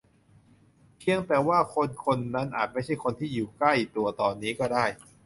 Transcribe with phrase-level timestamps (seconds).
[0.99, 4.85] เพียงแต่ว่าคนคนนั้นอาจไม่ใช่คนที่อยู่ใกล้ตัวตอนนี้ก็ได้